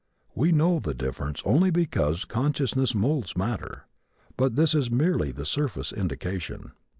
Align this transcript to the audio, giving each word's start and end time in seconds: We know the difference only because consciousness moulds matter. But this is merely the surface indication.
We 0.33 0.51
know 0.51 0.79
the 0.79 0.95
difference 0.95 1.43
only 1.45 1.69
because 1.69 2.25
consciousness 2.25 2.95
moulds 2.95 3.37
matter. 3.37 3.83
But 4.35 4.55
this 4.55 4.73
is 4.73 4.89
merely 4.89 5.31
the 5.31 5.45
surface 5.45 5.93
indication. 5.93 6.71